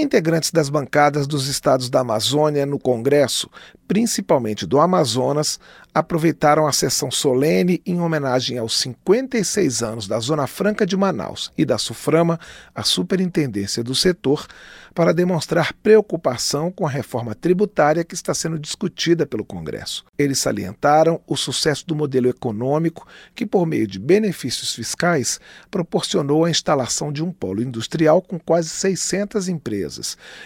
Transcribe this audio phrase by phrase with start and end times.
[0.00, 3.50] Integrantes das bancadas dos estados da Amazônia no Congresso,
[3.88, 5.58] principalmente do Amazonas,
[5.92, 11.64] aproveitaram a sessão solene em homenagem aos 56 anos da Zona Franca de Manaus e
[11.64, 12.38] da SUFRAMA,
[12.72, 14.46] a superintendência do setor,
[14.94, 20.04] para demonstrar preocupação com a reforma tributária que está sendo discutida pelo Congresso.
[20.16, 25.40] Eles salientaram o sucesso do modelo econômico que, por meio de benefícios fiscais,
[25.70, 29.87] proporcionou a instalação de um polo industrial com quase 600 empresas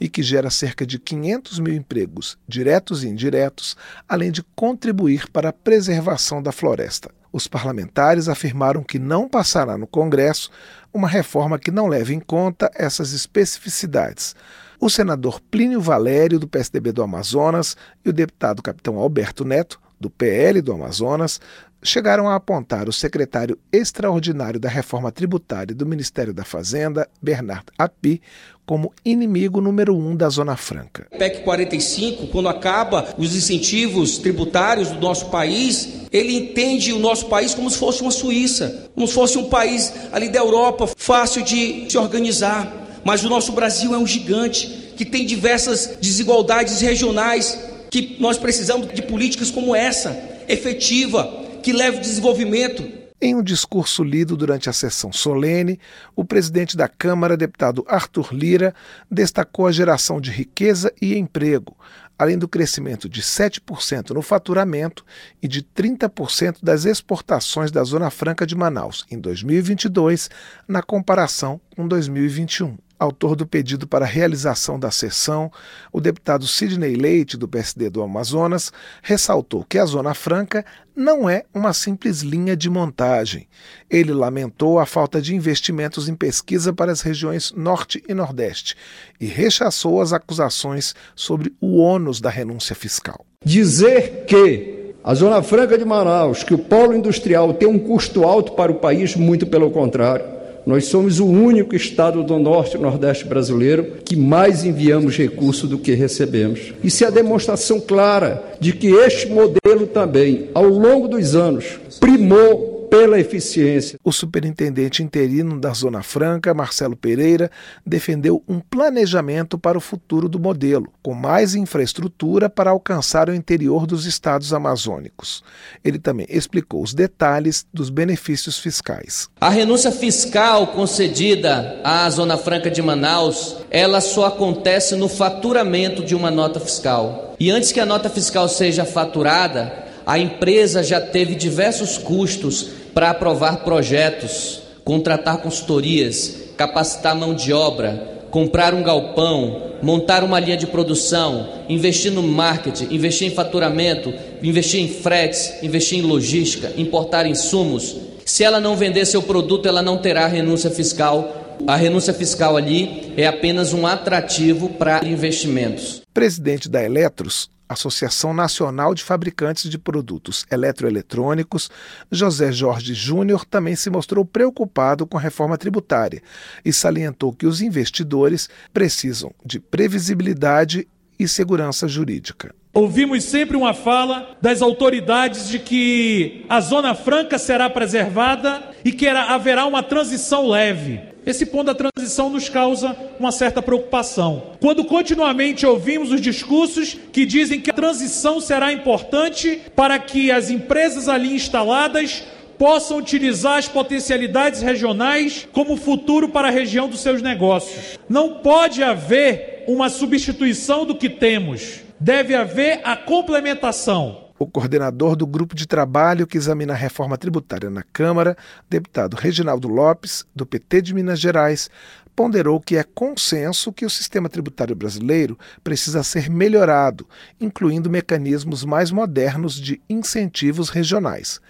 [0.00, 3.76] e que gera cerca de 500 mil empregos diretos e indiretos,
[4.08, 7.10] além de contribuir para a preservação da floresta.
[7.32, 10.50] Os parlamentares afirmaram que não passará no Congresso
[10.92, 14.34] uma reforma que não leve em conta essas especificidades.
[14.80, 20.10] O senador Plínio Valério, do PSDB do Amazonas, e o deputado capitão Alberto Neto, do
[20.10, 21.40] PL do Amazonas,
[21.82, 28.20] chegaram a apontar o secretário extraordinário da reforma tributária do Ministério da Fazenda, Bernard Api,
[28.66, 31.06] como inimigo número um da Zona Franca.
[31.16, 37.54] PEC 45, quando acaba os incentivos tributários do nosso país, ele entende o nosso país
[37.54, 41.86] como se fosse uma Suíça, como se fosse um país ali da Europa, fácil de
[41.88, 43.00] se organizar.
[43.04, 47.56] Mas o nosso Brasil é um gigante que tem diversas desigualdades regionais,
[48.02, 50.10] que nós precisamos de políticas como essa,
[50.46, 51.24] efetiva,
[51.62, 52.86] que leve desenvolvimento.
[53.18, 55.80] Em um discurso lido durante a sessão solene,
[56.14, 58.74] o presidente da Câmara, deputado Arthur Lira,
[59.10, 61.74] destacou a geração de riqueza e emprego,
[62.18, 65.02] além do crescimento de 7% no faturamento
[65.42, 70.28] e de 30% das exportações da Zona Franca de Manaus em 2022,
[70.68, 72.76] na comparação com 2021.
[72.98, 75.52] Autor do pedido para realização da sessão,
[75.92, 78.72] o deputado Sidney Leite, do PSD do Amazonas,
[79.02, 83.46] ressaltou que a Zona Franca não é uma simples linha de montagem.
[83.90, 88.74] Ele lamentou a falta de investimentos em pesquisa para as regiões Norte e Nordeste
[89.20, 93.26] e rechaçou as acusações sobre o ônus da renúncia fiscal.
[93.44, 98.52] Dizer que a Zona Franca de Manaus, que o polo industrial tem um custo alto
[98.52, 103.24] para o país, muito pelo contrário nós somos o único estado do norte e nordeste
[103.24, 106.74] brasileiro que mais enviamos recursos do que recebemos.
[106.82, 112.75] Isso é a demonstração clara de que este modelo também, ao longo dos anos, primou
[112.96, 113.98] pela eficiência.
[114.02, 117.50] O superintendente interino da Zona Franca, Marcelo Pereira,
[117.84, 123.86] defendeu um planejamento para o futuro do modelo, com mais infraestrutura para alcançar o interior
[123.86, 125.44] dos estados amazônicos.
[125.84, 129.28] Ele também explicou os detalhes dos benefícios fiscais.
[129.42, 136.14] A renúncia fiscal concedida à Zona Franca de Manaus, ela só acontece no faturamento de
[136.14, 137.34] uma nota fiscal.
[137.38, 143.10] E antes que a nota fiscal seja faturada, a empresa já teve diversos custos para
[143.10, 150.66] aprovar projetos, contratar consultorias, capacitar mão de obra, comprar um galpão, montar uma linha de
[150.66, 157.96] produção, investir no marketing, investir em faturamento, investir em fretes, investir em logística, importar insumos.
[158.24, 161.56] Se ela não vender seu produto, ela não terá renúncia fiscal.
[161.66, 166.02] A renúncia fiscal ali é apenas um atrativo para investimentos.
[166.14, 171.70] Presidente da Eletros, Associação Nacional de Fabricantes de Produtos Eletroeletrônicos,
[172.10, 176.22] José Jorge Júnior também se mostrou preocupado com a reforma tributária
[176.64, 180.86] e salientou que os investidores precisam de previsibilidade
[181.18, 182.54] e segurança jurídica.
[182.72, 189.08] Ouvimos sempre uma fala das autoridades de que a Zona Franca será preservada e que
[189.08, 191.15] haverá uma transição leve.
[191.26, 194.52] Esse ponto da transição nos causa uma certa preocupação.
[194.60, 200.48] Quando continuamente ouvimos os discursos que dizem que a transição será importante para que as
[200.48, 202.22] empresas ali instaladas
[202.56, 207.98] possam utilizar as potencialidades regionais como futuro para a região dos seus negócios.
[208.08, 214.25] Não pode haver uma substituição do que temos deve haver a complementação.
[214.38, 218.36] O coordenador do grupo de trabalho que examina a reforma tributária na Câmara,
[218.68, 221.70] deputado Reginaldo Lopes, do PT de Minas Gerais,
[222.14, 227.06] ponderou que é consenso que o sistema tributário brasileiro precisa ser melhorado,
[227.40, 231.40] incluindo mecanismos mais modernos de incentivos regionais.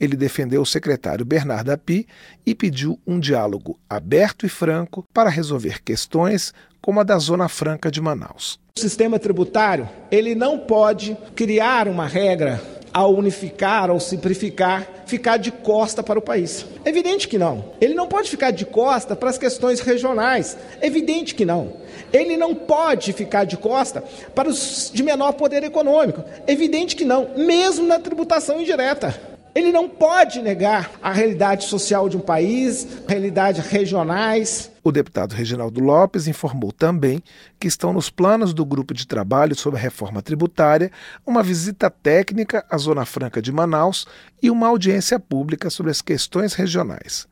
[0.00, 2.06] Ele defendeu o secretário Bernardo Api
[2.46, 7.90] e pediu um diálogo aberto e franco para resolver questões como a da Zona Franca
[7.90, 8.58] de Manaus.
[8.76, 12.62] O sistema tributário, ele não pode criar uma regra
[12.92, 16.64] ao unificar ou simplificar, ficar de costa para o país.
[16.84, 17.72] Evidente que não.
[17.80, 20.56] Ele não pode ficar de costa para as questões regionais.
[20.80, 21.74] Evidente que não.
[22.12, 24.02] Ele não pode ficar de costa
[24.34, 26.24] para os de menor poder econômico.
[26.46, 29.27] Evidente que não, mesmo na tributação indireta.
[29.58, 34.70] Ele não pode negar a realidade social de um país, realidades regionais.
[34.84, 37.20] O deputado Reginaldo Lopes informou também
[37.58, 40.92] que estão nos planos do grupo de trabalho sobre a reforma tributária
[41.26, 44.06] uma visita técnica à Zona Franca de Manaus
[44.40, 47.26] e uma audiência pública sobre as questões regionais.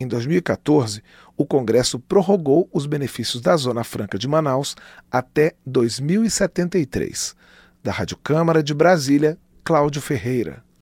[0.00, 1.00] Em 2014,
[1.36, 4.74] o Congresso prorrogou os benefícios da Zona Franca de Manaus
[5.08, 7.36] até 2073.
[7.84, 10.66] Da Rádio Câmara de Brasília, Cláudio Ferreira.